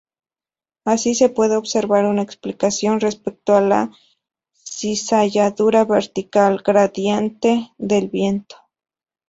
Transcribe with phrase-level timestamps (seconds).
[0.83, 3.91] Ahí se puede observar una explicación respecto a la
[4.57, 8.55] cizalladura vertical: gradiente del viento.